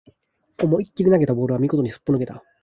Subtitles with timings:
[0.57, 2.43] 思いっきり投げたボールは見事にすっぽ抜けた